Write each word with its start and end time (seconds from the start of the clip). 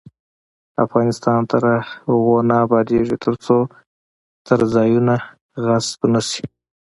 افغانستان 0.85 1.39
تر 1.51 1.63
هغو 1.89 2.35
نه 2.49 2.55
ابادیږي، 2.65 3.15
ترڅو 3.23 3.57
څرځایونه 4.47 5.15
غصب 5.65 5.99
نشي. 6.13 6.43